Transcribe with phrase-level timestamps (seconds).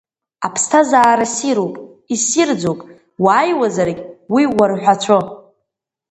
[0.45, 1.73] Аԥсҭазаара ссируп,
[2.13, 2.79] иссирӡоуп,
[3.23, 4.01] уааиуазаргь
[4.33, 5.19] уи уарҳәацәо.